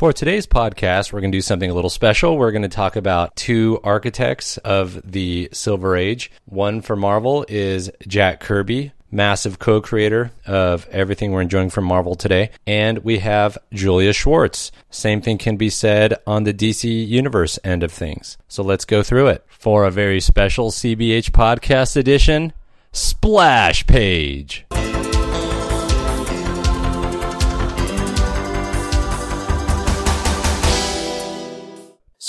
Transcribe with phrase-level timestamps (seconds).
[0.00, 2.38] For today's podcast, we're going to do something a little special.
[2.38, 6.32] We're going to talk about two architects of the Silver Age.
[6.46, 12.14] One for Marvel is Jack Kirby, massive co creator of everything we're enjoying from Marvel
[12.14, 12.48] today.
[12.66, 14.72] And we have Julius Schwartz.
[14.88, 18.38] Same thing can be said on the DC Universe end of things.
[18.48, 19.44] So let's go through it.
[19.48, 22.54] For a very special CBH podcast edition,
[22.92, 24.64] Splash Page.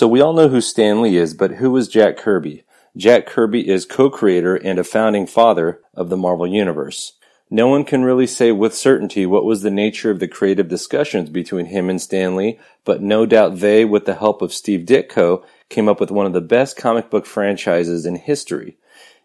[0.01, 2.63] So we all know who Stan Lee is, but who is Jack Kirby?
[2.97, 7.13] Jack Kirby is co-creator and a founding father of the Marvel Universe.
[7.51, 11.29] No one can really say with certainty what was the nature of the creative discussions
[11.29, 15.43] between him and Stan Lee, but no doubt they, with the help of Steve Ditko,
[15.69, 18.79] came up with one of the best comic book franchises in history.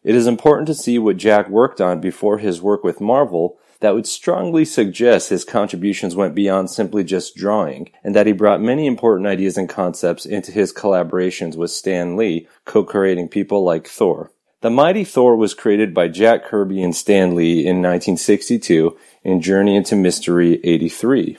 [0.04, 3.94] It is important to see what Jack worked on before his work with Marvel, that
[3.94, 8.86] would strongly suggest his contributions went beyond simply just drawing, and that he brought many
[8.86, 14.30] important ideas and concepts into his collaborations with Stan Lee, co-creating people like Thor.
[14.62, 19.76] The Mighty Thor was created by Jack Kirby and Stan Lee in 1962 in Journey
[19.76, 21.38] into Mystery 83.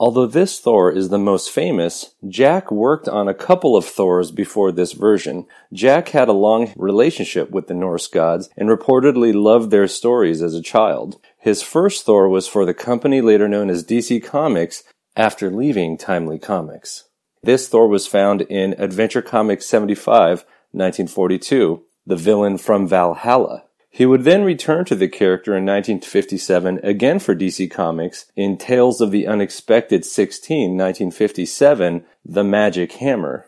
[0.00, 4.70] Although this Thor is the most famous, Jack worked on a couple of Thors before
[4.70, 5.46] this version.
[5.72, 10.54] Jack had a long relationship with the Norse gods and reportedly loved their stories as
[10.54, 11.20] a child.
[11.38, 14.82] His first Thor was for the company later known as DC Comics
[15.16, 17.04] after leaving Timely Comics.
[17.42, 23.64] This Thor was found in Adventure Comics 75, 1942, the villain from Valhalla.
[23.90, 29.00] He would then return to the character in 1957 again for DC Comics in Tales
[29.00, 33.46] of the Unexpected 16, 1957, The Magic Hammer.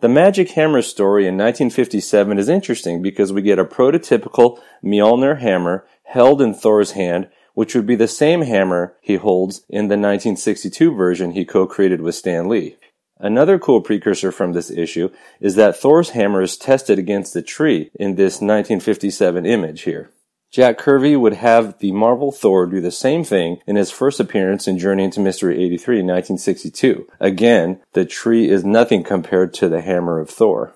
[0.00, 5.84] The Magic Hammer story in 1957 is interesting because we get a prototypical Mjolnir hammer
[6.08, 10.94] held in Thor's hand, which would be the same hammer he holds in the 1962
[10.94, 12.76] version he co-created with Stan Lee.
[13.18, 17.90] Another cool precursor from this issue is that Thor's hammer is tested against a tree
[17.94, 20.10] in this 1957 image here.
[20.50, 24.66] Jack Kirby would have the Marvel Thor do the same thing in his first appearance
[24.66, 27.06] in Journey into Mystery 83 in 1962.
[27.20, 30.74] Again, the tree is nothing compared to the hammer of Thor.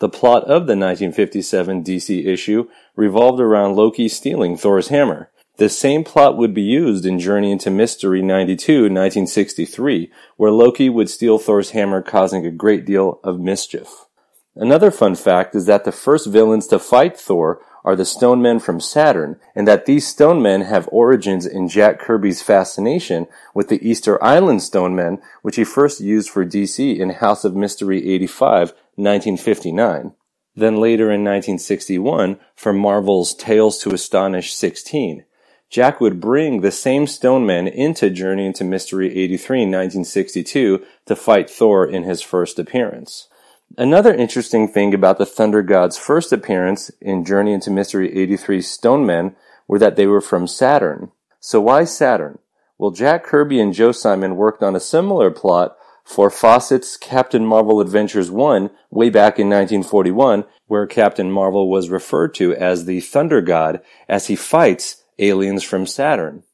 [0.00, 5.30] The plot of the 1957 DC issue revolved around Loki stealing Thor's hammer.
[5.56, 11.10] The same plot would be used in Journey into Mystery 92, 1963, where Loki would
[11.10, 14.06] steal Thor's hammer, causing a great deal of mischief.
[14.54, 18.60] Another fun fact is that the first villains to fight Thor are the Stone Men
[18.60, 23.84] from Saturn, and that these Stone Men have origins in Jack Kirby's fascination with the
[23.88, 28.74] Easter Island Stone Men, which he first used for DC in House of Mystery 85,
[28.98, 30.12] 1959.
[30.54, 35.24] Then later in 1961 for Marvel's Tales to Astonish 16.
[35.70, 41.16] Jack would bring the same stone men into Journey into Mystery 83 in 1962 to
[41.16, 43.28] fight Thor in his first appearance.
[43.76, 49.06] Another interesting thing about the Thunder God's first appearance in Journey into Mystery 83 Stone
[49.06, 49.36] Men
[49.68, 51.12] were that they were from Saturn.
[51.38, 52.38] So why Saturn?
[52.78, 55.76] Well, Jack Kirby and Joe Simon worked on a similar plot
[56.08, 62.32] for Fawcett's Captain Marvel Adventures 1 way back in 1941, where Captain Marvel was referred
[62.34, 66.44] to as the Thunder God as he fights aliens from Saturn.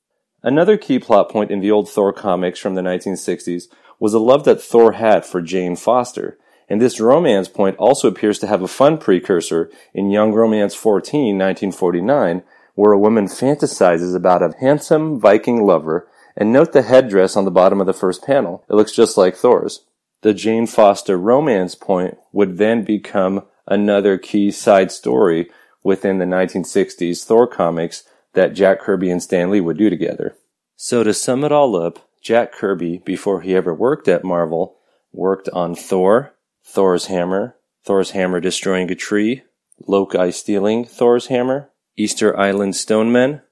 [0.42, 3.68] Another key plot point in the old Thor comics from the 1960s
[4.00, 6.36] was the love that Thor had for Jane Foster.
[6.68, 11.38] And this romance point also appears to have a fun precursor in Young Romance 14,
[11.38, 12.42] 1949,
[12.74, 17.50] where a woman fantasizes about a handsome Viking lover and note the headdress on the
[17.50, 18.64] bottom of the first panel.
[18.68, 19.84] It looks just like Thor's.
[20.22, 25.50] The Jane Foster romance point would then become another key side story
[25.82, 30.36] within the 1960s Thor comics that Jack Kirby and Stan Lee would do together.
[30.76, 34.76] So to sum it all up, Jack Kirby, before he ever worked at Marvel,
[35.12, 36.34] worked on Thor,
[36.64, 39.42] Thor's hammer, Thor's hammer destroying a tree,
[39.86, 43.42] Loki stealing Thor's hammer, Easter Island stone men,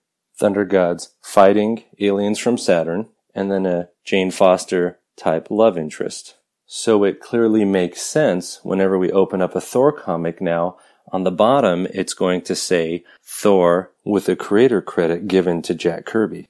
[0.42, 6.34] Thunder Gods fighting aliens from Saturn, and then a Jane Foster type love interest.
[6.66, 10.78] So it clearly makes sense whenever we open up a Thor comic now
[11.12, 16.06] on the bottom, it's going to say Thor with a creator credit given to Jack
[16.06, 16.48] Kirby.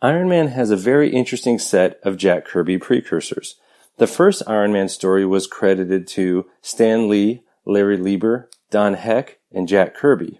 [0.00, 3.56] Iron Man has a very interesting set of Jack Kirby precursors.
[3.96, 9.66] The first Iron Man story was credited to Stan Lee, Larry Lieber, Don Heck, and
[9.66, 10.38] Jack Kirby.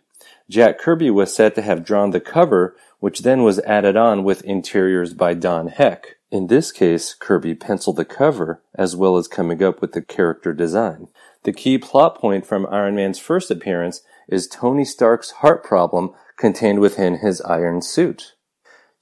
[0.48, 4.42] Jack Kirby was said to have drawn the cover, which then was added on with
[4.42, 6.16] interiors by Don Heck.
[6.30, 10.52] In this case, Kirby penciled the cover as well as coming up with the character
[10.52, 11.08] design.
[11.44, 16.80] The key plot point from Iron Man's first appearance is Tony Stark's heart problem contained
[16.80, 18.34] within his iron suit.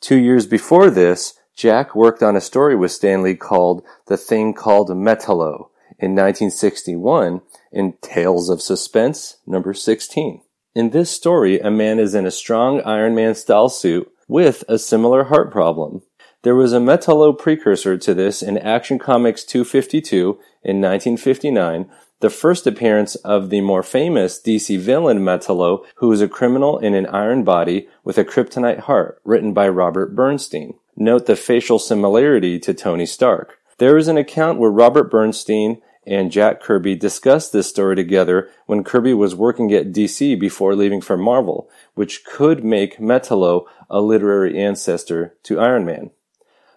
[0.01, 4.53] Two years before this, Jack worked on a story with Stan Lee called The Thing
[4.53, 7.41] Called Metallo in 1961
[7.73, 10.43] in Tales of Suspense number 16.
[10.75, 14.77] In this story, a man is in a strong Iron Man style suit with a
[14.77, 16.03] similar heart problem.
[16.43, 20.31] There was a Metallo precursor to this in Action Comics 252
[20.65, 21.89] in 1959,
[22.19, 26.95] the first appearance of the more famous DC villain Metallo, who is a criminal in
[26.95, 30.75] an iron body with a kryptonite heart, written by Robert Bernstein.
[30.97, 33.61] Note the facial similarity to Tony Stark.
[33.79, 38.85] There is an account where Robert Bernstein and Jack Kirby discussed this story together when
[38.85, 44.63] Kirby was working at DC before leaving for Marvel, which could make Metallo a literary
[44.63, 46.11] ancestor to Iron Man.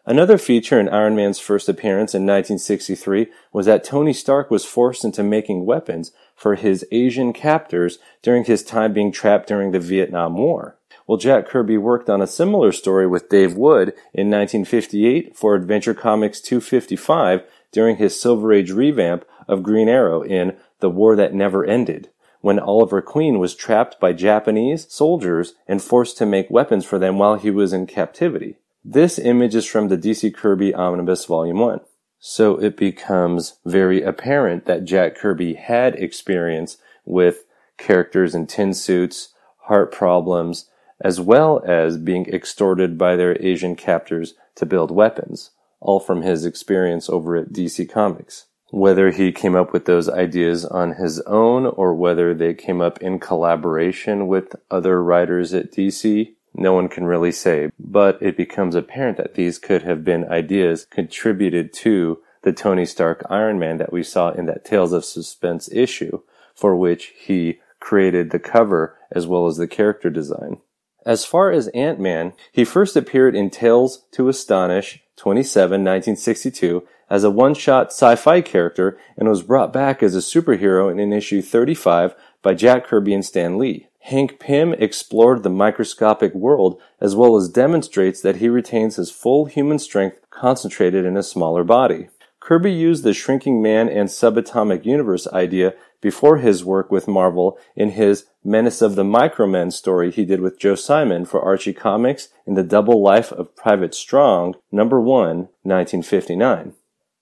[0.06, 5.04] Another feature in Iron Man's first appearance in 1963 was that Tony Stark was forced
[5.04, 10.38] into making weapons for his Asian captors during his time being trapped during the Vietnam
[10.38, 10.78] War.
[11.08, 15.94] Well, Jack Kirby worked on a similar story with Dave Wood in 1958 for Adventure
[15.94, 21.66] Comics 255 during his Silver Age revamp of Green Arrow in The War That Never
[21.66, 22.10] Ended,
[22.42, 27.18] when Oliver Queen was trapped by Japanese soldiers and forced to make weapons for them
[27.18, 28.58] while he was in captivity.
[28.84, 31.82] This image is from the DC Kirby Omnibus Volume 1.
[32.20, 37.44] So it becomes very apparent that Jack Kirby had experience with
[37.78, 39.34] characters in tin suits,
[39.64, 40.70] heart problems,
[41.00, 46.46] as well as being extorted by their Asian captors to build weapons, all from his
[46.46, 48.46] experience over at DC Comics.
[48.72, 53.02] Whether he came up with those ideas on his own or whether they came up
[53.02, 58.76] in collaboration with other writers at DC, no one can really say, but it becomes
[58.76, 63.94] apparent that these could have been ideas contributed to the Tony Stark Iron Man that
[63.94, 66.22] we saw in that Tales of Suspense issue,
[66.56, 70.58] for which he created the cover as well as the character design.
[71.06, 77.32] As far as Ant-Man, he first appeared in Tales to Astonish 27, 1962 as a
[77.32, 82.86] one-shot sci-fi character and was brought back as a superhero in issue 35 by Jack
[82.86, 83.88] Kirby and Stan Lee.
[84.00, 89.46] Hank Pym explored the microscopic world as well as demonstrates that he retains his full
[89.46, 92.08] human strength concentrated in a smaller body.
[92.40, 95.74] Kirby used the shrinking man and subatomic universe idea
[96.08, 100.58] before his work with Marvel in his Menace of the Micromen story he did with
[100.58, 106.72] Joe Simon for Archie Comics in The Double Life of Private Strong, number 1, 1959.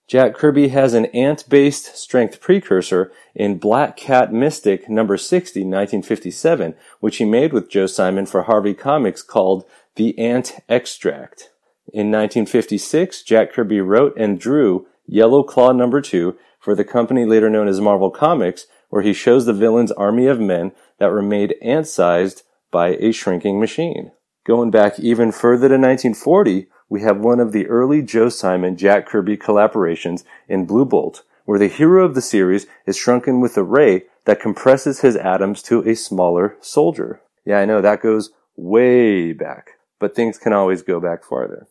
[0.08, 7.18] Jack Kirby has an ant-based strength precursor in Black Cat Mystic number 60, 1957, which
[7.18, 9.66] he made with Joe Simon for Harvey Comics called
[9.96, 11.50] The Ant Extract.
[11.92, 17.48] In 1956, Jack Kirby wrote and drew Yellow Claw number 2 for the company later
[17.48, 18.66] known as Marvel Comics,
[18.96, 23.60] where he shows the villain's army of men that were made ant-sized by a shrinking
[23.60, 24.10] machine.
[24.48, 29.06] Going back even further to 1940, we have one of the early Joe Simon Jack
[29.06, 33.64] Kirby collaborations in Blue Bolt, where the hero of the series is shrunken with a
[33.64, 37.20] ray that compresses his atoms to a smaller soldier.
[37.44, 41.68] Yeah, I know that goes way back, but things can always go back farther.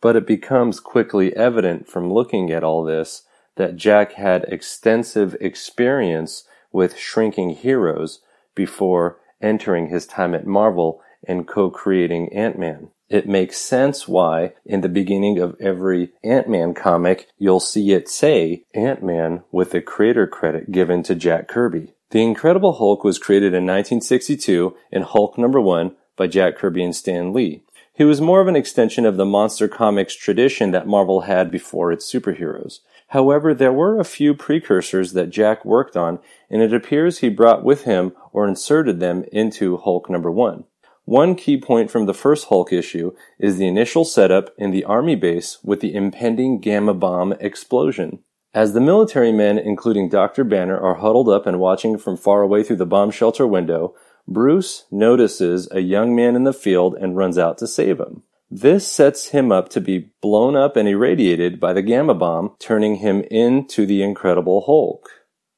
[0.00, 3.24] But it becomes quickly evident from looking at all this
[3.56, 6.44] that Jack had extensive experience
[6.74, 8.20] with shrinking heroes
[8.54, 12.88] before entering his time at Marvel and co-creating Ant-Man.
[13.08, 18.64] It makes sense why in the beginning of every Ant-Man comic you'll see it say
[18.74, 21.94] Ant-Man with the creator credit given to Jack Kirby.
[22.10, 26.94] The Incredible Hulk was created in 1962 in Hulk number 1 by Jack Kirby and
[26.94, 27.62] Stan Lee.
[27.92, 31.92] He was more of an extension of the monster comics tradition that Marvel had before
[31.92, 32.80] its superheroes.
[33.08, 36.18] However, there were a few precursors that Jack worked on,
[36.50, 40.64] and it appears he brought with him or inserted them into Hulk number 1.
[41.04, 45.16] One key point from the first Hulk issue is the initial setup in the army
[45.16, 48.20] base with the impending gamma bomb explosion.
[48.54, 50.44] As the military men, including Dr.
[50.44, 53.94] Banner, are huddled up and watching from far away through the bomb shelter window,
[54.26, 58.22] Bruce notices a young man in the field and runs out to save him.
[58.56, 62.98] This sets him up to be blown up and irradiated by the gamma bomb, turning
[62.98, 65.10] him into the Incredible Hulk.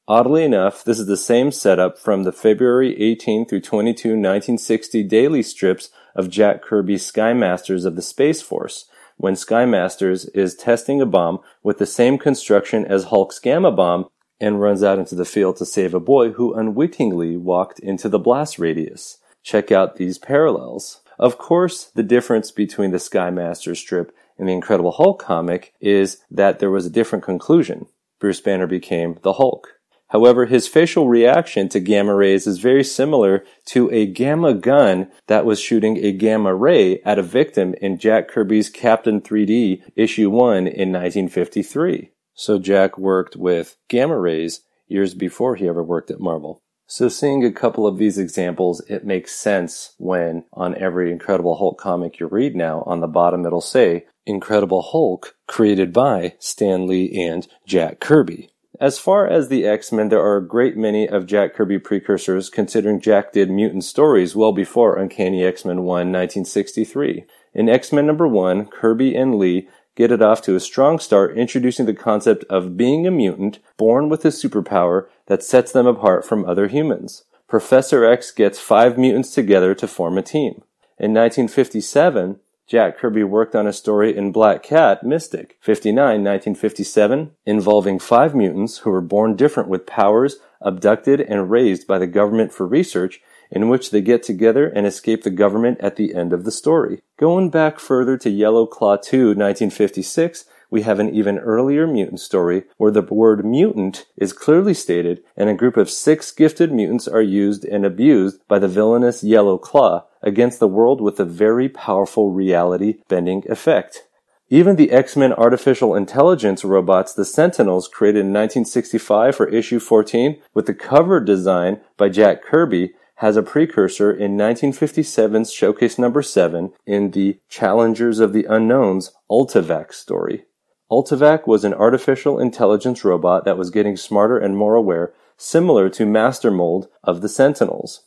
[0.07, 5.43] Oddly enough, this is the same setup from the February 18 through 22, 1960 daily
[5.43, 10.99] strips of Jack Kirby's Sky Masters of the Space Force, when Sky Masters is testing
[10.99, 14.07] a bomb with the same construction as Hulk's gamma bomb
[14.39, 18.17] and runs out into the field to save a boy who unwittingly walked into the
[18.17, 19.19] blast radius.
[19.43, 21.01] Check out these parallels.
[21.19, 26.23] Of course, the difference between the Sky Master strip and the Incredible Hulk comic is
[26.29, 27.87] that there was a different conclusion.
[28.19, 29.73] Bruce Banner became the Hulk.
[30.09, 35.45] However, his facial reaction to gamma rays is very similar to a gamma gun that
[35.45, 40.59] was shooting a gamma ray at a victim in Jack Kirby's Captain 3D issue 1
[40.67, 42.11] in 1953.
[42.33, 46.61] So Jack worked with gamma rays years before he ever worked at Marvel.
[46.89, 51.77] So seeing a couple of these examples, it makes sense when on every Incredible Hulk
[51.77, 57.11] comic you read now, on the bottom it'll say, Incredible Hulk, created by Stan Lee
[57.13, 58.49] and Jack Kirby.
[58.79, 63.01] As far as the X-Men, there are a great many of Jack Kirby precursors, considering
[63.01, 67.25] Jack did mutant stories well before Uncanny X-Men 1 1963.
[67.53, 69.67] In X-Men number 1, Kirby and Lee
[69.97, 74.07] get it off to a strong start introducing the concept of being a mutant born
[74.07, 77.23] with a superpower that sets them apart from other humans.
[77.47, 80.61] Professor X gets five mutants together to form a team.
[80.99, 87.97] In 1957, Jack Kirby worked on a story in Black Cat Mystic 59 1957 involving
[87.97, 92.67] five mutants who were born different with powers, abducted, and raised by the government for
[92.67, 96.51] research in which they get together and escape the government at the end of the
[96.51, 97.01] story.
[97.17, 102.63] Going back further to Yellow Claw 2 1956, we have an even earlier mutant story
[102.77, 107.21] where the word mutant is clearly stated and a group of six gifted mutants are
[107.21, 112.31] used and abused by the villainous Yellow Claw against the world with a very powerful
[112.31, 114.03] reality bending effect.
[114.49, 120.67] Even the X-Men artificial intelligence robots, the Sentinels, created in 1965 for issue 14 with
[120.67, 127.11] the cover design by Jack Kirby, has a precursor in 1957's showcase number 7 in
[127.11, 130.45] the Challengers of the Unknowns Ultivac story.
[130.91, 136.05] Ultivac was an artificial intelligence robot that was getting smarter and more aware, similar to
[136.05, 138.03] Master Mold of the Sentinels.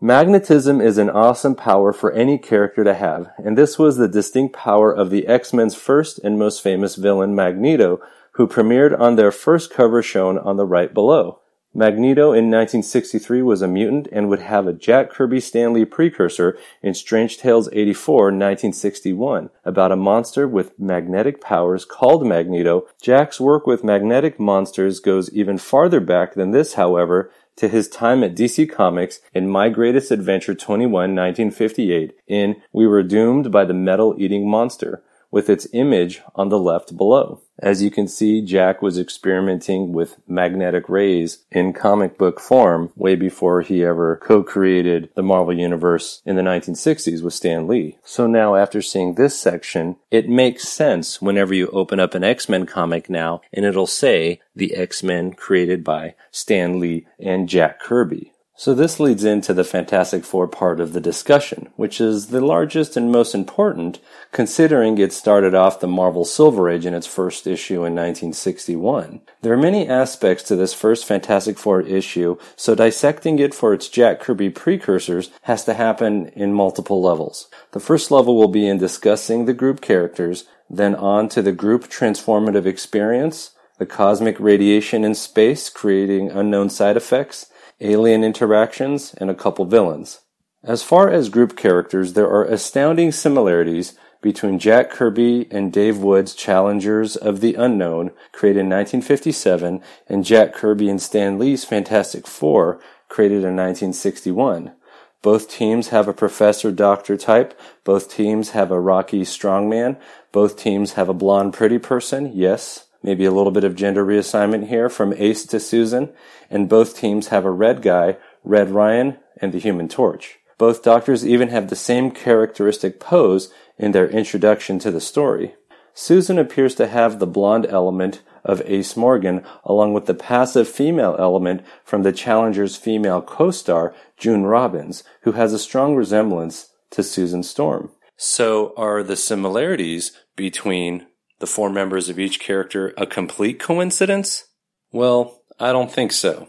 [0.00, 4.54] Magnetism is an awesome power for any character to have, and this was the distinct
[4.54, 8.00] power of the X-Men's first and most famous villain, Magneto,
[8.32, 11.41] who premiered on their first cover shown on the right below.
[11.74, 16.58] Magneto in 1963 was a mutant and would have a Jack Kirby Stan Lee precursor
[16.82, 22.86] in Strange Tales 84 1961 about a monster with magnetic powers called Magneto.
[23.00, 28.22] Jack's work with magnetic monsters goes even farther back than this, however, to his time
[28.22, 33.72] at DC Comics in My Greatest Adventure 21 1958 in We Were Doomed by the
[33.72, 37.40] Metal Eating Monster with its image on the left below.
[37.58, 43.14] As you can see, Jack was experimenting with magnetic rays in comic book form way
[43.14, 47.98] before he ever co-created the Marvel Universe in the 1960s with Stan Lee.
[48.04, 52.66] So now after seeing this section, it makes sense whenever you open up an X-Men
[52.66, 58.31] comic now and it'll say the X-Men created by Stan Lee and Jack Kirby.
[58.54, 62.98] So this leads into the Fantastic Four part of the discussion, which is the largest
[62.98, 63.98] and most important,
[64.30, 69.22] considering it started off the Marvel Silver Age in its first issue in 1961.
[69.40, 73.88] There are many aspects to this first Fantastic Four issue, so dissecting it for its
[73.88, 77.48] Jack Kirby precursors has to happen in multiple levels.
[77.72, 81.84] The first level will be in discussing the group characters, then on to the group
[81.88, 87.46] transformative experience, the cosmic radiation in space creating unknown side effects,
[87.82, 90.20] alien interactions, and a couple villains.
[90.62, 96.34] As far as group characters, there are astounding similarities between Jack Kirby and Dave Wood's
[96.34, 102.80] Challengers of the Unknown, created in 1957, and Jack Kirby and Stan Lee's Fantastic Four,
[103.08, 104.72] created in 1961.
[105.20, 107.58] Both teams have a professor doctor type.
[107.84, 110.00] Both teams have a rocky strongman.
[110.32, 112.32] Both teams have a blonde pretty person.
[112.34, 112.86] Yes.
[113.02, 116.12] Maybe a little bit of gender reassignment here from Ace to Susan.
[116.50, 120.38] And both teams have a red guy, Red Ryan, and the Human Torch.
[120.58, 125.56] Both doctors even have the same characteristic pose in their introduction to the story.
[125.94, 131.16] Susan appears to have the blonde element of Ace Morgan, along with the passive female
[131.18, 137.42] element from the Challenger's female co-star, June Robbins, who has a strong resemblance to Susan
[137.42, 137.90] Storm.
[138.16, 141.06] So are the similarities between
[141.42, 144.44] the four members of each character a complete coincidence?
[144.92, 146.48] Well, I don't think so.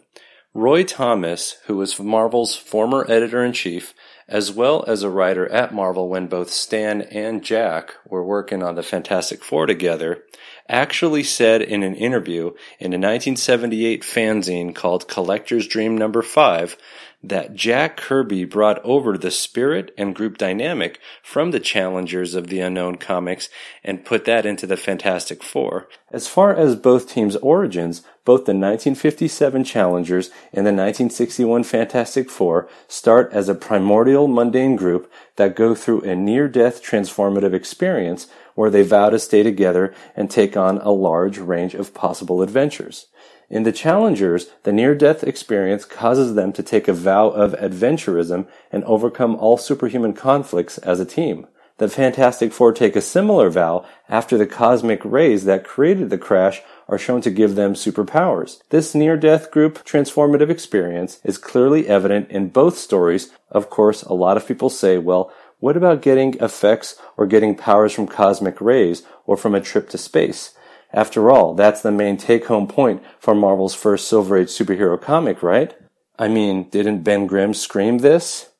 [0.54, 3.96] Roy Thomas, who was Marvel's former editor in chief,
[4.28, 8.76] as well as a writer at Marvel when both Stan and Jack were working on
[8.76, 10.26] the Fantastic Four together,
[10.70, 16.78] actually said in an interview in a 1978 fanzine called Collector's Dream Number 5
[17.24, 22.60] that Jack Kirby brought over the spirit and group dynamic from the challengers of the
[22.60, 23.50] unknown comics
[23.82, 25.88] and put that into the Fantastic Four.
[26.12, 32.68] As far as both teams' origins, both the 1957 Challengers and the 1961 Fantastic Four
[32.90, 38.84] start as a primordial mundane group that go through a near-death transformative experience where they
[38.84, 43.08] vow to stay together and take on a large range of possible adventures.
[43.54, 48.48] In the challengers, the near death experience causes them to take a vow of adventurism
[48.72, 51.46] and overcome all superhuman conflicts as a team.
[51.78, 56.64] The Fantastic Four take a similar vow after the cosmic rays that created the crash
[56.88, 58.60] are shown to give them superpowers.
[58.72, 63.30] This near death group transformative experience is clearly evident in both stories.
[63.52, 67.94] Of course, a lot of people say, well, what about getting effects or getting powers
[67.94, 70.56] from cosmic rays or from a trip to space?
[70.94, 75.42] After all, that's the main take home point for Marvel's first Silver Age superhero comic,
[75.42, 75.76] right?
[76.20, 78.52] I mean, didn't Ben Grimm scream this?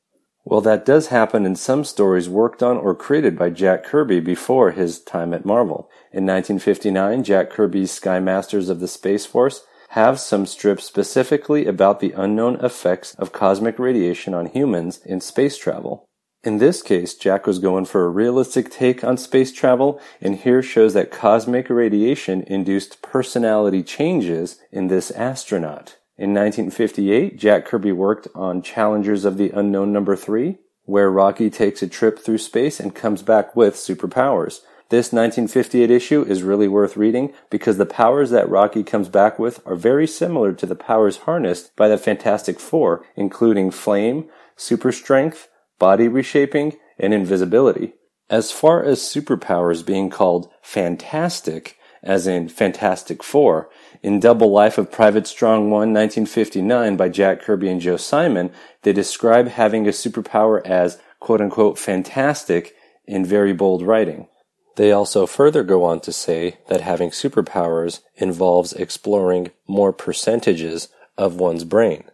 [0.44, 4.72] Well, that does happen in some stories worked on or created by Jack Kirby before
[4.72, 5.90] his time at Marvel.
[6.12, 12.00] In 1959, Jack Kirby's Sky Masters of the Space Force have some strips specifically about
[12.00, 16.10] the unknown effects of cosmic radiation on humans in space travel.
[16.44, 20.62] In this case, Jack was going for a realistic take on space travel, and here
[20.62, 25.98] shows that cosmic radiation induced personality changes in this astronaut.
[26.18, 31.82] In 1958, Jack Kirby worked on Challengers of the Unknown number 3, where Rocky takes
[31.82, 34.60] a trip through space and comes back with superpowers.
[34.90, 39.66] This 1958 issue is really worth reading because the powers that Rocky comes back with
[39.66, 44.26] are very similar to the powers harnessed by the Fantastic Four, including flame,
[44.58, 45.48] super strength,
[45.84, 47.92] body reshaping, and invisibility.
[48.30, 53.70] As far as superpowers being called fantastic, as in Fantastic Four,
[54.02, 58.50] in Double Life of Private Strong 1 1959 by Jack Kirby and Joe Simon,
[58.84, 62.74] they describe having a superpower as quote unquote fantastic
[63.06, 64.30] in very bold writing.
[64.78, 70.88] They also further go on to say that having superpowers involves exploring more percentages
[71.18, 72.06] of one's brain.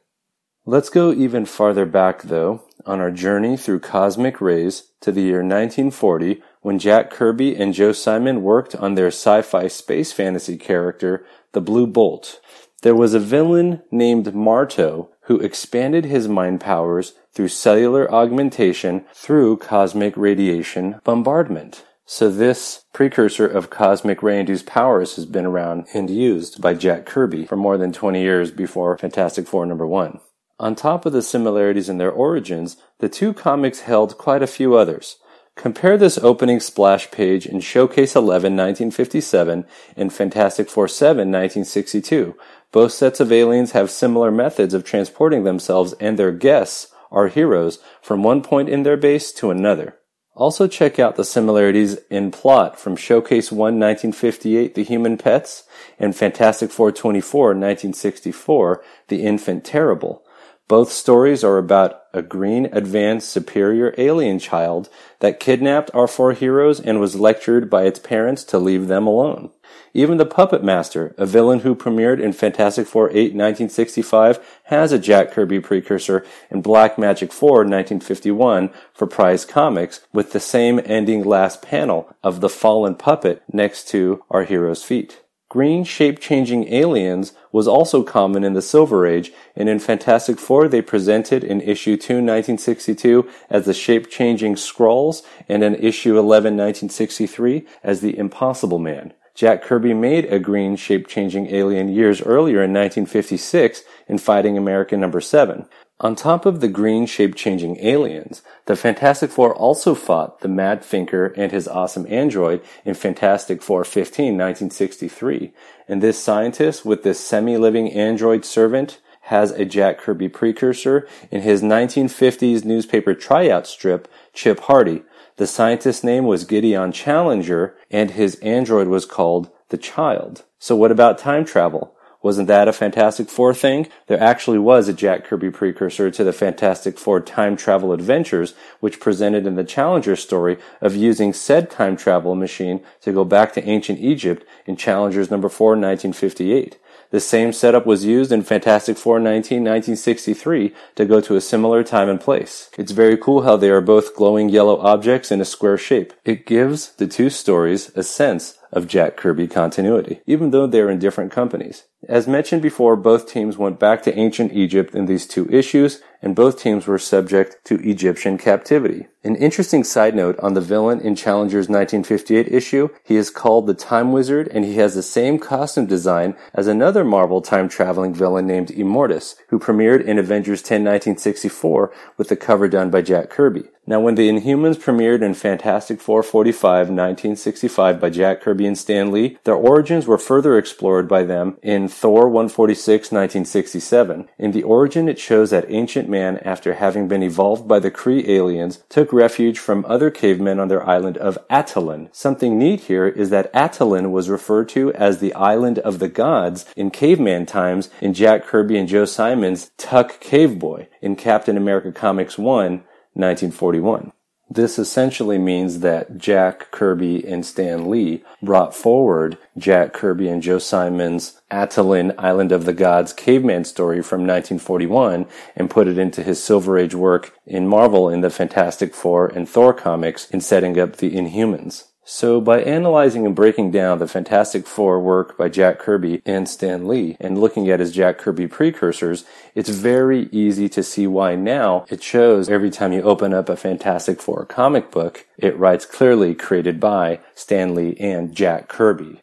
[0.70, 5.38] Let's go even farther back, though, on our journey through cosmic rays to the year
[5.38, 11.26] 1940 when Jack Kirby and Joe Simon worked on their sci fi space fantasy character,
[11.54, 12.40] the Blue Bolt.
[12.84, 19.58] There was a villain named Marto who expanded his mind powers through cellular augmentation through
[19.58, 21.84] cosmic radiation bombardment.
[22.06, 27.48] So this precursor of cosmic ray-induced powers has been around and used by Jack Kirby
[27.48, 30.20] for more than 20 years before Fantastic Four number one.
[30.60, 34.76] On top of the similarities in their origins, the two comics held quite a few
[34.76, 35.18] others.
[35.56, 42.36] Compare this opening splash page in Showcase 11 1957 and Fantastic Four 7 1962.
[42.72, 47.80] Both sets of aliens have similar methods of transporting themselves and their guests, our heroes,
[48.02, 49.98] from one point in their base to another.
[50.36, 55.64] Also check out the similarities in plot from Showcase 1 1958 The Human Pets
[55.98, 60.24] and Fantastic Four 24 1964 The Infant Terrible.
[60.70, 66.80] Both stories are about a green, advanced, superior alien child that kidnapped our four heroes
[66.80, 69.50] and was lectured by its parents to leave them alone.
[69.96, 75.00] Even the Puppet Master, a villain who premiered in Fantastic Four 8 1965, has a
[75.00, 81.24] Jack Kirby precursor in Black Magic 4 1951 for Prize Comics with the same ending
[81.24, 85.20] last panel of the fallen puppet next to our hero's feet.
[85.50, 90.84] Green shape-changing aliens was also common in the Silver Age, and in Fantastic Four they
[90.84, 98.02] presented in issue 2 1962 as the shape-changing Skrulls and in issue 11 1963 as
[98.02, 99.12] the Impossible Man.
[99.34, 105.20] Jack Kirby made a green shape-changing alien years earlier in 1956 in Fighting America number
[105.20, 105.66] 7.
[106.02, 111.34] On top of the green shape-changing aliens, the Fantastic Four also fought the Mad Thinker
[111.36, 115.52] and his awesome android in Fantastic Four 15, 1963.
[115.90, 121.62] And this scientist with this semi-living android servant has a Jack Kirby precursor in his
[121.62, 125.04] 1950s newspaper tryout strip, Chip Hardy.
[125.36, 130.46] The scientist's name was Gideon Challenger, and his android was called the Child.
[130.60, 131.94] So what about time travel?
[132.22, 133.88] Wasn't that a Fantastic Four thing?
[134.08, 139.00] There actually was a Jack Kirby precursor to the Fantastic Four time travel adventures, which
[139.00, 143.64] presented in the Challenger story of using said time travel machine to go back to
[143.64, 146.78] ancient Egypt in Challengers number 4, 1958.
[147.12, 151.84] The same setup was used in Fantastic Four 19, 1963 to go to a similar
[151.84, 152.70] time and place.
[152.78, 156.12] It's very cool how they are both glowing yellow objects in a square shape.
[156.26, 161.00] It gives the two stories a sense of Jack Kirby continuity, even though they're in
[161.00, 161.86] different companies.
[162.08, 166.36] As mentioned before, both teams went back to ancient Egypt in these two issues, and
[166.36, 169.08] both teams were subject to Egyptian captivity.
[169.24, 173.74] An interesting side note on the villain in Challenger's 1958 issue, he is called the
[173.74, 178.70] Time Wizard, and he has the same costume design as another Marvel time-traveling villain named
[178.70, 183.66] Immortus, who premiered in Avengers 10 1964 with the cover done by Jack Kirby.
[183.86, 189.12] Now, when the Inhumans premiered in Fantastic Four 45, 1965 by Jack Kirby and Stan
[189.12, 194.30] Lee, their origins were further explored by them in Thor 146, 1967.
[194.38, 198.28] In the origin, it shows that ancient man, after having been evolved by the Kree
[198.28, 202.10] aliens, took refuge from other cavemen on their island of Attilan.
[202.12, 206.66] Something neat here is that Attilan was referred to as the island of the gods
[206.76, 211.92] in caveman times in Jack Kirby and Joe Simon's Tuk Cave Boy in Captain America
[211.92, 214.12] Comics 1, 1941.
[214.52, 220.58] This essentially means that Jack Kirby and Stan Lee brought forward Jack Kirby and Joe
[220.58, 226.44] Simon's Attilan Island of the Gods caveman story from 1941 and put it into his
[226.44, 230.96] Silver Age work in Marvel in the Fantastic Four and Thor comics in setting up
[230.96, 231.84] the Inhumans.
[232.12, 236.88] So by analyzing and breaking down the Fantastic Four work by Jack Kirby and Stan
[236.88, 241.86] Lee and looking at his Jack Kirby precursors, it's very easy to see why now
[241.88, 246.34] it shows every time you open up a Fantastic Four comic book, it writes clearly
[246.34, 249.22] created by Stan Lee and Jack Kirby.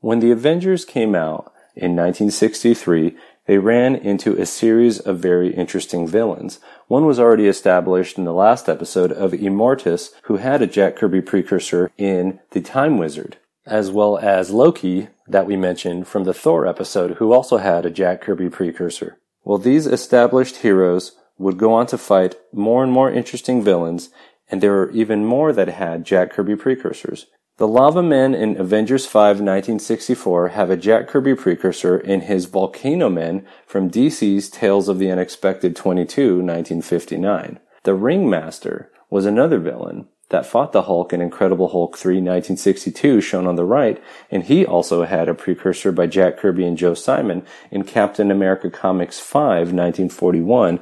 [0.00, 6.06] When the Avengers came out in 1963, they ran into a series of very interesting
[6.06, 6.58] villains.
[6.88, 11.22] One was already established in the last episode of Immortus, who had a Jack Kirby
[11.22, 16.66] precursor in The Time Wizard, as well as Loki, that we mentioned from the Thor
[16.66, 19.18] episode, who also had a Jack Kirby precursor.
[19.44, 24.10] Well, these established heroes would go on to fight more and more interesting villains,
[24.48, 27.26] and there were even more that had Jack Kirby precursors.
[27.58, 33.08] The Lava Men in Avengers 5 1964 have a Jack Kirby precursor in his Volcano
[33.08, 37.58] Men from DC's Tales of the Unexpected 22 1959.
[37.84, 43.46] The Ringmaster was another villain that fought the Hulk in Incredible Hulk 3 1962 shown
[43.46, 47.42] on the right, and he also had a precursor by Jack Kirby and Joe Simon
[47.70, 50.78] in Captain America Comics 5 1941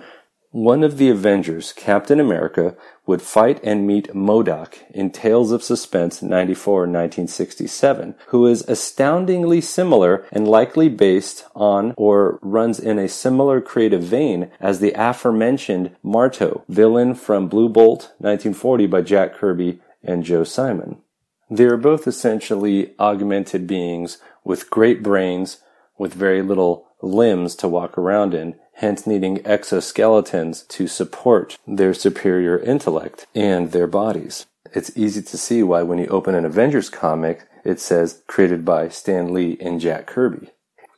[0.55, 6.21] one of the Avengers, Captain America, would fight and meet MODOK in Tales of Suspense
[6.21, 14.05] 94-1967, who is astoundingly similar and likely based on or runs in a similar creative
[14.05, 20.45] vein as the aforementioned Marto, villain from Blue Bolt 1940 by Jack Kirby and Joe
[20.45, 20.99] Simon.
[21.51, 25.59] They are both essentially augmented beings with great brains,
[25.99, 32.59] with very little limbs to walk around in, hence needing exoskeletons to support their superior
[32.59, 34.47] intellect and their bodies.
[34.73, 38.89] It's easy to see why when you open an Avengers comic, it says created by
[38.89, 40.51] Stan Lee and Jack Kirby.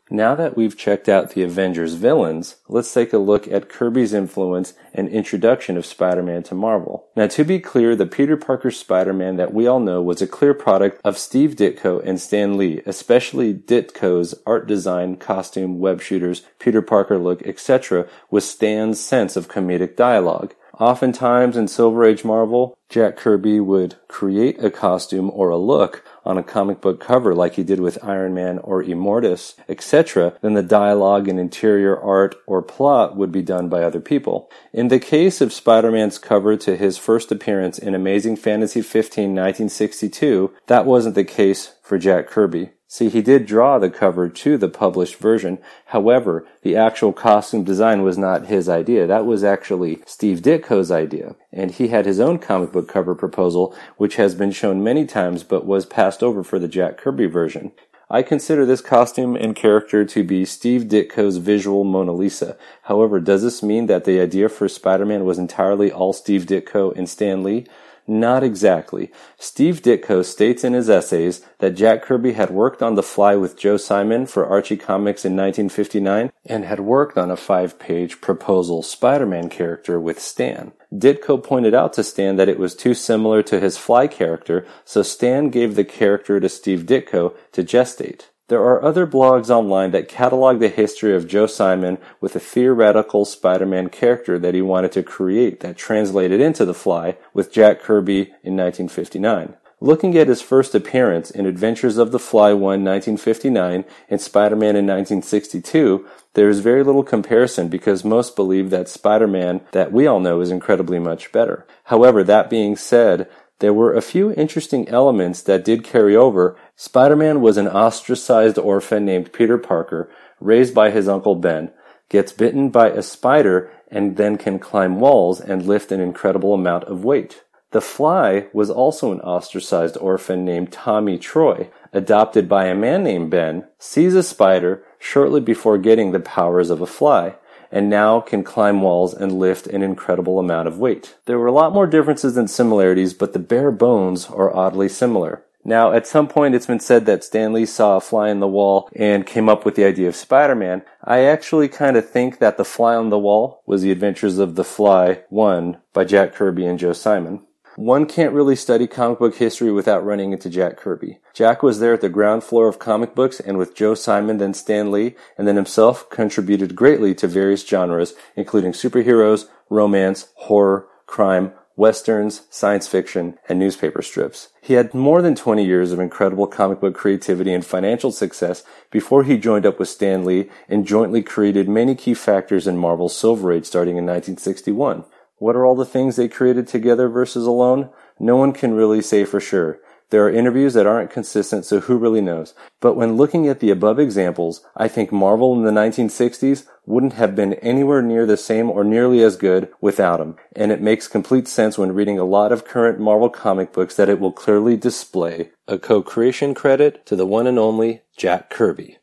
[0.08, 4.74] Now that we've checked out the Avengers villains, let's take a look at Kirby's influence
[4.94, 7.08] and introduction of Spider-Man to Marvel.
[7.16, 10.54] Now to be clear, the Peter Parker Spider-Man that we all know was a clear
[10.54, 16.82] product of Steve Ditko and Stan Lee, especially Ditko's art design, costume, web shooters, Peter
[16.82, 20.54] Parker look, etc., with Stan's sense of comedic dialogue.
[20.78, 26.36] Oftentimes in Silver Age Marvel, Jack Kirby would create a costume or a look on
[26.36, 30.62] a comic book cover like he did with Iron Man or Immortus, etc., then the
[30.62, 34.50] dialogue and interior art or plot would be done by other people.
[34.70, 40.54] In the case of Spider-Man's cover to his first appearance in Amazing Fantasy 15 1962,
[40.66, 42.72] that wasn't the case for Jack Kirby.
[42.88, 45.58] See, he did draw the cover to the published version.
[45.86, 49.08] However, the actual costume design was not his idea.
[49.08, 51.34] That was actually Steve Ditko's idea.
[51.52, 55.42] And he had his own comic book cover proposal, which has been shown many times
[55.42, 57.72] but was passed over for the Jack Kirby version.
[58.08, 62.56] I consider this costume and character to be Steve Ditko's visual Mona Lisa.
[62.82, 67.08] However, does this mean that the idea for Spider-Man was entirely all Steve Ditko and
[67.08, 67.66] Stan Lee?
[68.08, 69.10] Not exactly.
[69.36, 73.58] Steve Ditko states in his essays that Jack Kirby had worked on The Fly with
[73.58, 79.48] Joe Simon for Archie Comics in 1959 and had worked on a five-page proposal Spider-Man
[79.48, 80.72] character with Stan.
[80.94, 85.02] Ditko pointed out to Stan that it was too similar to his Fly character, so
[85.02, 88.26] Stan gave the character to Steve Ditko to gestate.
[88.48, 93.24] There are other blogs online that catalog the history of Joe Simon with a theoretical
[93.24, 98.20] Spider-Man character that he wanted to create that translated into The Fly with Jack Kirby
[98.44, 99.56] in 1959.
[99.80, 104.86] Looking at his first appearance in Adventures of the Fly 1 1959 and Spider-Man in
[104.86, 110.40] 1962, there is very little comparison because most believe that Spider-Man that we all know
[110.40, 111.66] is incredibly much better.
[111.84, 113.28] However, that being said,
[113.60, 116.58] there were a few interesting elements that did carry over.
[116.76, 121.70] Spider-Man was an ostracized orphan named Peter Parker, raised by his uncle Ben,
[122.08, 126.84] gets bitten by a spider and then can climb walls and lift an incredible amount
[126.84, 127.44] of weight.
[127.70, 133.30] The Fly was also an ostracized orphan named Tommy Troy, adopted by a man named
[133.30, 137.36] Ben, sees a spider shortly before getting the powers of a fly,
[137.76, 141.14] and now can climb walls and lift an incredible amount of weight.
[141.26, 145.44] There were a lot more differences than similarities, but the bare bones are oddly similar.
[145.62, 148.48] Now, at some point, it's been said that Stan Lee saw a fly in the
[148.48, 150.84] wall and came up with the idea of Spider-Man.
[151.04, 154.54] I actually kind of think that the fly on the wall was the Adventures of
[154.54, 157.42] the Fly 1 by Jack Kirby and Joe Simon.
[157.76, 161.18] One can't really study comic book history without running into Jack Kirby.
[161.34, 164.54] Jack was there at the ground floor of comic books and with Joe Simon, then
[164.54, 171.52] Stan Lee, and then himself contributed greatly to various genres, including superheroes, romance, horror, crime,
[171.76, 174.48] westerns, science fiction, and newspaper strips.
[174.62, 179.24] He had more than 20 years of incredible comic book creativity and financial success before
[179.24, 183.52] he joined up with Stan Lee and jointly created many key factors in Marvel's Silver
[183.52, 185.04] Age starting in 1961.
[185.38, 187.90] What are all the things they created together versus alone?
[188.18, 189.80] No one can really say for sure.
[190.10, 192.54] There are interviews that aren't consistent, so who really knows?
[192.80, 197.34] But when looking at the above examples, I think Marvel in the 1960s wouldn't have
[197.34, 200.36] been anywhere near the same or nearly as good without him.
[200.54, 204.08] And it makes complete sense when reading a lot of current Marvel comic books that
[204.08, 208.98] it will clearly display a co-creation credit to the one and only Jack Kirby.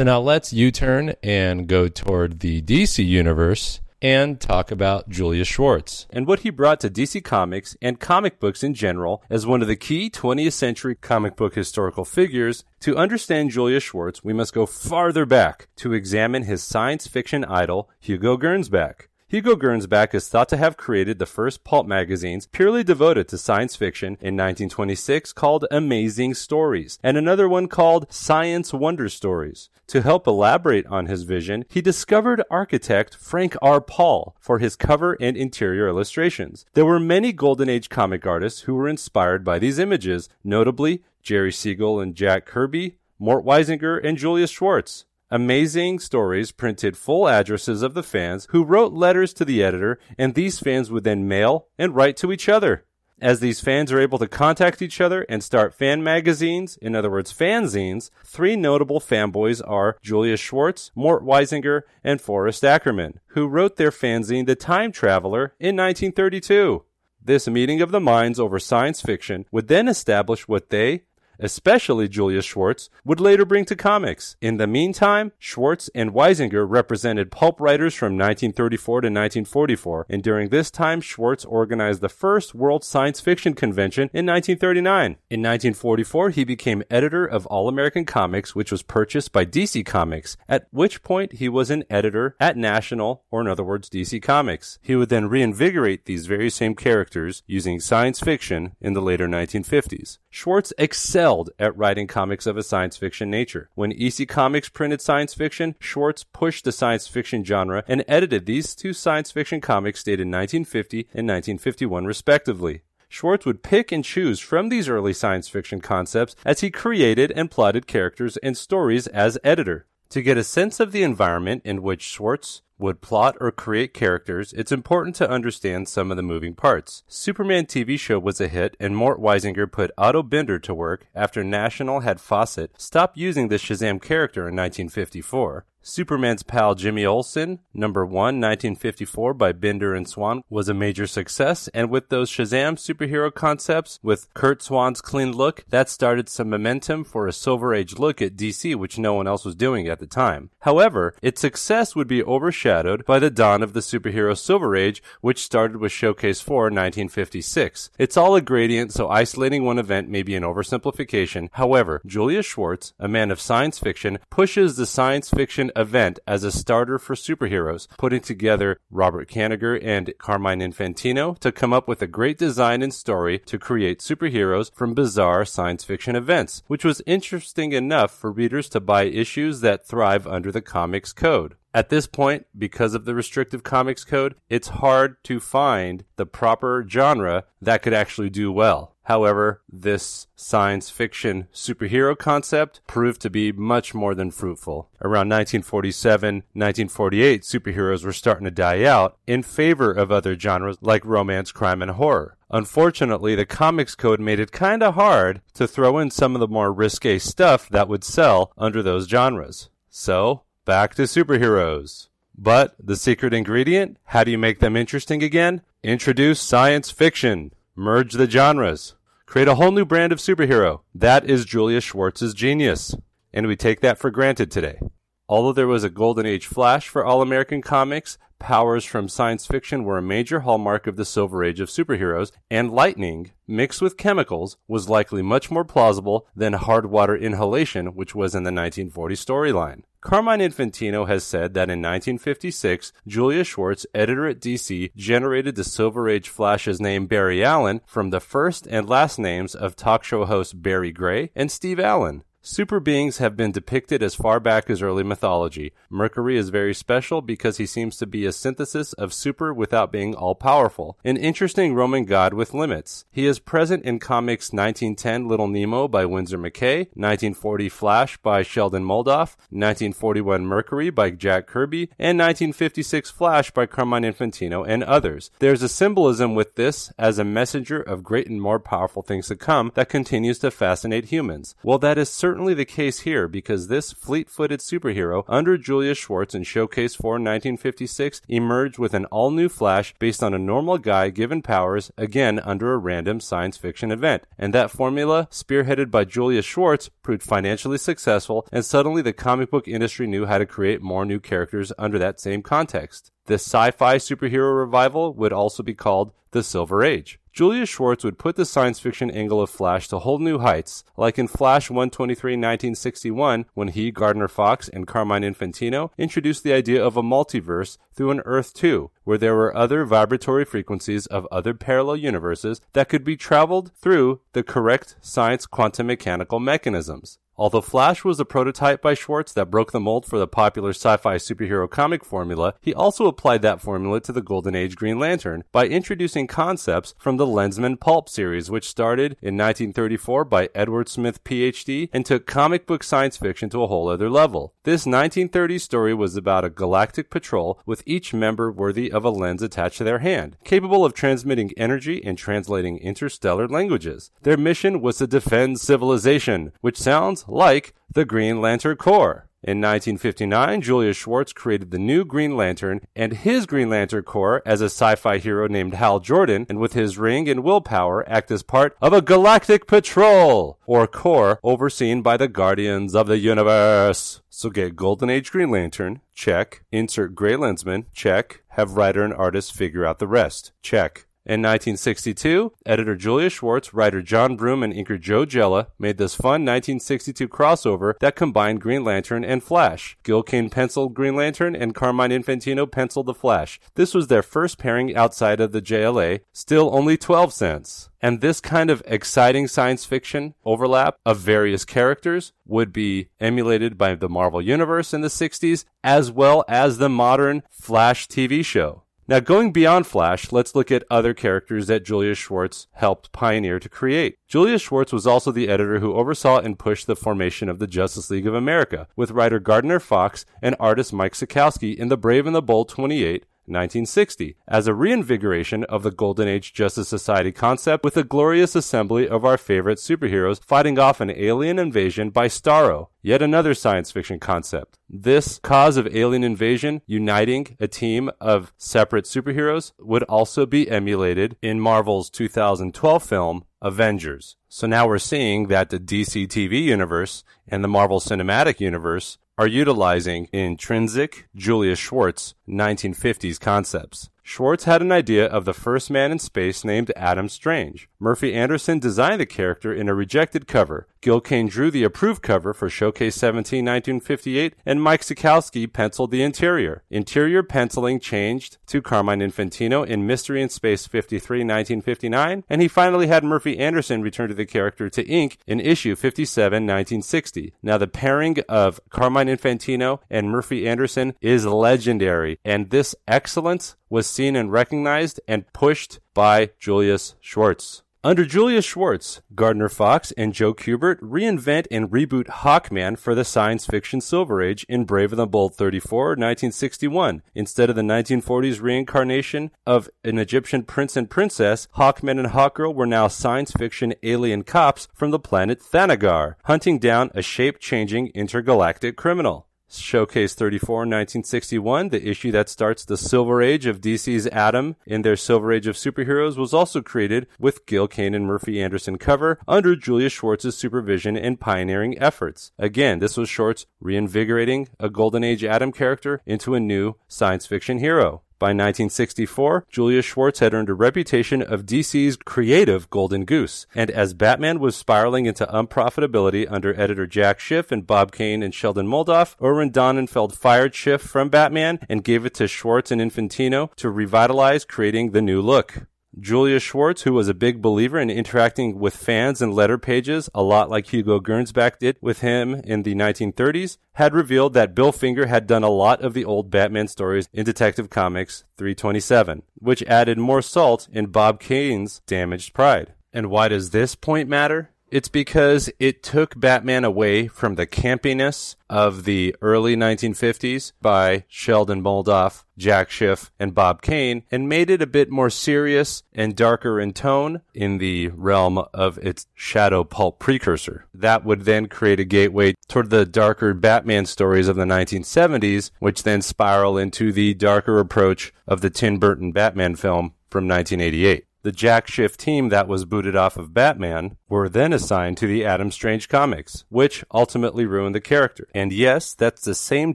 [0.00, 5.46] So now let's U turn and go toward the DC universe and talk about Julius
[5.46, 9.60] Schwartz and what he brought to DC Comics and comic books in general as one
[9.60, 12.64] of the key 20th century comic book historical figures.
[12.80, 17.90] To understand Julius Schwartz, we must go farther back to examine his science fiction idol,
[18.00, 19.08] Hugo Gernsback.
[19.30, 23.76] Hugo Gernsback is thought to have created the first pulp magazines purely devoted to science
[23.76, 29.70] fiction in 1926 called Amazing Stories, and another one called Science Wonder Stories.
[29.90, 33.80] To help elaborate on his vision, he discovered architect Frank R.
[33.80, 36.64] Paul for his cover and interior illustrations.
[36.74, 41.50] There were many Golden Age comic artists who were inspired by these images, notably Jerry
[41.50, 45.06] Siegel and Jack Kirby, Mort Weisinger, and Julius Schwartz.
[45.28, 50.36] Amazing Stories printed full addresses of the fans who wrote letters to the editor, and
[50.36, 52.84] these fans would then mail and write to each other.
[53.20, 57.10] As these fans are able to contact each other and start fan magazines, in other
[57.10, 63.76] words, fanzines, three notable fanboys are Julius Schwartz, Mort Weisinger, and Forrest Ackerman, who wrote
[63.76, 66.82] their fanzine The Time Traveler in 1932.
[67.22, 71.02] This meeting of the minds over science fiction would then establish what they,
[71.40, 74.36] especially Julius Schwartz, would later bring to comics.
[74.40, 80.48] In the meantime, Schwartz and Weisinger represented pulp writers from 1934 to 1944, and during
[80.48, 85.16] this time, Schwartz organized the first World Science Fiction Convention in 1939.
[85.30, 90.36] In 1944, he became editor of All American Comics, which was purchased by DC Comics,
[90.48, 94.78] at which point he was an editor at National, or in other words, DC Comics.
[94.82, 100.18] He would then reinvigorate these very same characters using science fiction in the later 1950s.
[100.30, 103.68] Schwartz excelled at writing comics of a science fiction nature.
[103.74, 108.74] When EC Comics printed science fiction, Schwartz pushed the science fiction genre and edited these
[108.74, 112.82] two science fiction comics dated 1950 and 1951 respectively.
[113.08, 117.50] Schwartz would pick and choose from these early science fiction concepts as he created and
[117.50, 119.86] plotted characters and stories as editor.
[120.10, 124.52] To get a sense of the environment in which Schwartz would plot or create characters,
[124.52, 127.02] it's important to understand some of the moving parts.
[127.06, 131.44] Superman TV show was a hit, and Mort Weisinger put Otto Binder to work after
[131.44, 135.66] National had Fawcett stop using the Shazam character in 1954.
[135.82, 141.68] Superman's pal Jimmy Olsen, number 1, 1954 by Binder and Swan, was a major success,
[141.68, 147.02] and with those Shazam superhero concepts, with Curt Swan's clean look, that started some momentum
[147.02, 150.06] for a Silver Age look at DC, which no one else was doing at the
[150.06, 150.50] time.
[150.60, 152.69] However, its success would be overshadowed
[153.06, 157.90] by the dawn of the superhero Silver Age, which started with Showcase 4 in 1956.
[157.98, 161.48] It's all a gradient, so isolating one event may be an oversimplification.
[161.54, 166.52] However, Julius Schwartz, a man of science fiction, pushes the science fiction event as a
[166.52, 172.06] starter for superheroes, putting together Robert Kanigher and Carmine Infantino to come up with a
[172.06, 177.72] great design and story to create superheroes from bizarre science fiction events, which was interesting
[177.72, 181.56] enough for readers to buy issues that thrive under the comics code.
[181.72, 186.84] At this point, because of the restrictive comics code, it's hard to find the proper
[186.88, 188.96] genre that could actually do well.
[189.04, 194.88] However, this science fiction superhero concept proved to be much more than fruitful.
[195.00, 201.04] Around 1947, 1948, superheroes were starting to die out in favor of other genres like
[201.04, 202.36] romance, crime, and horror.
[202.50, 206.72] Unfortunately, the comics code made it kinda hard to throw in some of the more
[206.72, 209.70] risque stuff that would sell under those genres.
[209.88, 212.08] So, back to superheroes.
[212.36, 213.98] But the secret ingredient?
[214.04, 215.62] How do you make them interesting again?
[215.82, 217.52] Introduce science fiction.
[217.74, 218.94] Merge the genres.
[219.26, 220.80] Create a whole new brand of superhero.
[220.94, 222.94] That is Julius Schwartz's genius.
[223.32, 224.80] and we take that for granted today.
[225.28, 229.84] Although there was a golden age flash for all American comics, powers from science fiction
[229.84, 234.56] were a major hallmark of the Silver Age of superheroes, and lightning, mixed with chemicals,
[234.66, 239.82] was likely much more plausible than hard water inhalation, which was in the 1940 storyline.
[240.00, 246.08] Carmine Infantino has said that in 1956, Julius Schwartz, editor at DC, generated the Silver
[246.08, 250.54] Age Flash's name Barry Allen from the first and last names of talk show hosts
[250.54, 252.24] Barry Gray and Steve Allen.
[252.42, 255.74] Super beings have been depicted as far back as early mythology.
[255.90, 260.14] Mercury is very special because he seems to be a synthesis of super without being
[260.14, 263.04] all powerful, an interesting Roman god with limits.
[263.12, 268.84] He is present in comics 1910 Little Nemo by Winsor McCay, 1940 Flash by Sheldon
[268.84, 275.30] Moldoff, 1941 Mercury by Jack Kirby, and 1956 Flash by Carmine Infantino and others.
[275.40, 279.36] There's a symbolism with this as a messenger of great and more powerful things to
[279.36, 281.54] come that continues to fascinate humans.
[281.62, 286.32] Well, that is certainly certainly the case here because this fleet-footed superhero under Julius Schwartz
[286.32, 291.42] in Showcase 4 1956 emerged with an all-new Flash based on a normal guy given
[291.42, 294.22] powers, again under a random science fiction event.
[294.38, 299.66] And that formula, spearheaded by Julius Schwartz, proved financially successful and suddenly the comic book
[299.66, 303.10] industry knew how to create more new characters under that same context.
[303.26, 307.19] This sci-fi superhero revival would also be called the Silver Age.
[307.32, 311.18] Julius Schwartz would put the science fiction angle of Flash to whole new heights, like
[311.18, 316.96] in Flash 123 1961, when he, Gardner Fox, and Carmine Infantino introduced the idea of
[316.96, 321.96] a multiverse through an Earth 2, where there were other vibratory frequencies of other parallel
[321.96, 327.18] universes that could be traveled through the correct science quantum mechanical mechanisms.
[327.40, 331.16] Although Flash was a prototype by Schwartz that broke the mold for the popular sci-fi
[331.16, 335.66] superhero comic formula, he also applied that formula to the Golden Age Green Lantern by
[335.66, 341.88] introducing concepts from the Lensman Pulp series, which started in 1934 by Edward Smith, PhD,
[341.94, 344.52] and took comic book science fiction to a whole other level.
[344.64, 349.40] This 1930s story was about a galactic patrol with each member worthy of a lens
[349.40, 354.10] attached to their hand, capable of transmitting energy and translating interstellar languages.
[354.24, 359.26] Their mission was to defend civilization, which sounds like the Green Lantern Corps.
[359.42, 364.60] In 1959, Julius Schwartz created the new Green Lantern and his Green Lantern Corps as
[364.60, 368.76] a sci-fi hero named Hal Jordan, and with his ring and willpower act as part
[368.82, 374.20] of a galactic patrol, or corps overseen by the Guardians of the Universe.
[374.28, 376.62] So get Golden Age Green Lantern, check.
[376.70, 378.42] Insert Gray Lensman, check.
[378.48, 381.06] Have writer and artist figure out the rest, check.
[381.26, 386.46] In 1962, editor Julius Schwartz, writer John Broome, and inker Joe Giella made this fun
[386.46, 389.98] 1962 crossover that combined Green Lantern and Flash.
[390.02, 393.60] Gil Kane penciled Green Lantern and Carmine Infantino penciled the Flash.
[393.74, 397.90] This was their first pairing outside of the JLA, still only 12 cents.
[398.00, 403.94] And this kind of exciting science fiction overlap of various characters would be emulated by
[403.94, 408.84] the Marvel Universe in the 60s, as well as the modern Flash TV show.
[409.10, 413.68] Now, going beyond Flash, let's look at other characters that Julius Schwartz helped pioneer to
[413.68, 414.18] create.
[414.28, 418.08] Julius Schwartz was also the editor who oversaw and pushed the formation of the Justice
[418.08, 422.36] League of America, with writer Gardner Fox and artist Mike Sekowsky in The Brave and
[422.36, 427.96] the Bold 28 1960, as a reinvigoration of the Golden Age Justice Society concept with
[427.96, 433.22] a glorious assembly of our favorite superheroes fighting off an alien invasion by Starro, yet
[433.22, 434.78] another science fiction concept.
[434.88, 441.36] This cause of alien invasion uniting a team of separate superheroes would also be emulated
[441.42, 444.36] in Marvel's 2012 film Avengers.
[444.48, 449.46] So now we're seeing that the DC TV universe and the Marvel Cinematic Universe are
[449.46, 454.10] utilizing intrinsic Julius Schwartz 1950s concepts.
[454.22, 457.88] Schwartz had an idea of the first man in space named Adam Strange.
[457.98, 460.88] Murphy Anderson designed the character in a rejected cover.
[461.02, 466.22] Gil Kane drew the approved cover for Showcase 17 1958, and Mike Sekowsky penciled the
[466.22, 466.82] interior.
[466.90, 473.06] Interior penciling changed to Carmine Infantino in Mystery in Space 53 1959, and he finally
[473.06, 477.54] had Murphy Anderson return to the character to ink in issue 57 1960.
[477.62, 484.06] Now, the pairing of Carmine Infantino and Murphy Anderson is legendary, and this excellence was
[484.06, 487.82] seen and recognized and pushed by Julius Schwartz.
[488.02, 493.66] Under Julius Schwartz, Gardner Fox and Joe Kubert reinvent and reboot Hawkman for the science
[493.66, 497.20] fiction Silver Age in Brave and the Bold 34, 1961.
[497.34, 502.86] Instead of the 1940s reincarnation of an Egyptian prince and princess, Hawkman and Hawkgirl were
[502.86, 509.46] now science fiction alien cops from the planet Thanagar, hunting down a shape-changing intergalactic criminal.
[509.78, 515.16] Showcase 34, 1961, the issue that starts the Silver Age of DC's Atom in their
[515.16, 519.76] Silver Age of Superheroes, was also created with Gil Kane and Murphy Anderson cover under
[519.76, 522.52] Julius Schwartz's supervision and pioneering efforts.
[522.58, 527.78] Again, this was Schwartz reinvigorating a Golden Age Atom character into a new science fiction
[527.78, 528.22] hero.
[528.40, 534.14] By 1964, Julius Schwartz had earned a reputation of DC's creative golden goose, and as
[534.14, 539.36] Batman was spiraling into unprofitability under editor Jack Schiff and Bob Kane and Sheldon Moldoff,
[539.42, 544.64] Irwin Donenfeld fired Schiff from Batman and gave it to Schwartz and Infantino to revitalize
[544.64, 545.89] creating the new look.
[546.20, 550.42] Julius Schwartz, who was a big believer in interacting with fans and letter pages, a
[550.42, 555.26] lot like Hugo Gernsback did with him in the 1930s, had revealed that Bill Finger
[555.26, 560.18] had done a lot of the old Batman stories in Detective Comics 327, which added
[560.18, 562.92] more salt in Bob Kane's damaged pride.
[563.12, 564.70] And why does this point matter?
[564.90, 571.80] It's because it took Batman away from the campiness of the early 1950s by Sheldon
[571.80, 576.80] Moldoff, Jack Schiff, and Bob Kane and made it a bit more serious and darker
[576.80, 580.86] in tone in the realm of its shadow pulp precursor.
[580.92, 586.02] That would then create a gateway toward the darker Batman stories of the 1970s, which
[586.02, 591.26] then spiral into the darker approach of the Tim Burton Batman film from 1988.
[591.42, 595.44] The Jack Schiff team that was booted off of Batman were then assigned to the
[595.44, 598.46] Adam Strange comics, which ultimately ruined the character.
[598.54, 599.94] And yes, that's the same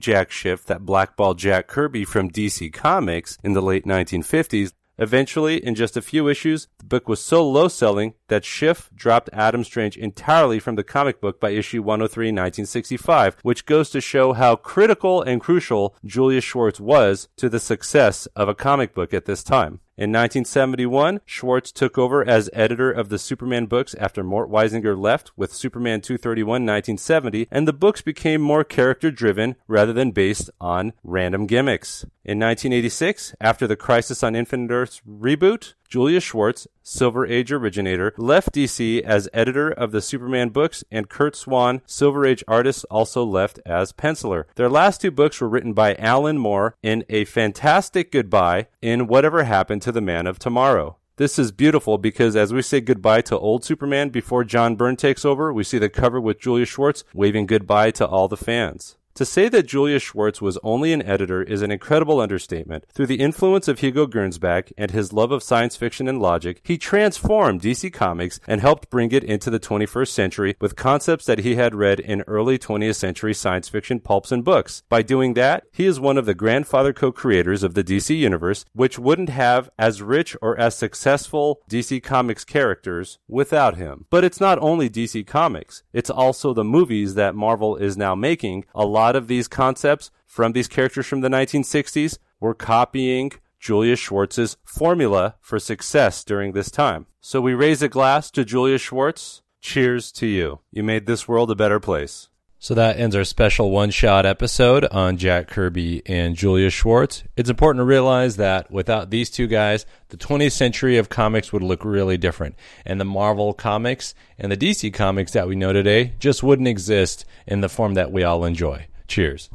[0.00, 5.74] Jack Schiff that blackballed Jack Kirby from DC Comics in the late 1950s Eventually, in
[5.74, 9.96] just a few issues, the book was so low selling that Schiff dropped Adam Strange
[9.96, 15.20] entirely from the comic book by issue 103 1965, which goes to show how critical
[15.20, 19.80] and crucial Julius Schwartz was to the success of a comic book at this time.
[19.98, 25.30] In 1971, Schwartz took over as editor of the Superman books after Mort Weisinger left
[25.38, 30.92] with Superman 231 1970, and the books became more character driven rather than based on
[31.02, 32.02] random gimmicks.
[32.26, 38.52] In 1986, after the Crisis on Infinite Earths reboot, Julius Schwartz, Silver Age originator, left
[38.52, 43.60] DC as editor of the Superman books, and Curt Swan, Silver Age artist, also left
[43.66, 44.44] as penciler.
[44.54, 49.44] Their last two books were written by Alan Moore in A Fantastic Goodbye in Whatever
[49.44, 50.96] Happened to the Man of Tomorrow.
[51.16, 55.24] This is beautiful because as we say goodbye to old Superman before John Byrne takes
[55.24, 58.96] over, we see the cover with Julius Schwartz waving goodbye to all the fans.
[59.16, 62.84] To say that Julius Schwartz was only an editor is an incredible understatement.
[62.92, 66.76] Through the influence of Hugo Gernsback and his love of science fiction and logic, he
[66.76, 71.54] transformed DC Comics and helped bring it into the 21st century with concepts that he
[71.54, 74.82] had read in early 20th century science fiction pulps and books.
[74.90, 78.98] By doing that, he is one of the grandfather co-creators of the DC universe, which
[78.98, 84.04] wouldn't have as rich or as successful DC Comics characters without him.
[84.10, 88.66] But it's not only DC Comics, it's also the movies that Marvel is now making.
[88.74, 93.30] A lot lot of these concepts from these characters from the 1960s were copying
[93.60, 97.06] Julius Schwartz's formula for success during this time.
[97.20, 99.42] So we raise a glass to Julius Schwartz.
[99.60, 100.58] Cheers to you.
[100.72, 102.28] You made this world a better place.
[102.58, 107.22] So that ends our special one shot episode on Jack Kirby and Julius Schwartz.
[107.36, 111.62] It's important to realize that without these two guys, the 20th century of comics would
[111.62, 112.56] look really different.
[112.84, 117.24] And the Marvel comics and the DC comics that we know today just wouldn't exist
[117.46, 118.88] in the form that we all enjoy.
[119.08, 119.50] Cheers.